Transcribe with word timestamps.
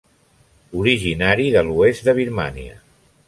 Originari 0.83 1.45
de 1.57 1.63
l'oest 1.67 2.09
de 2.09 2.17
Birmània. 2.23 2.81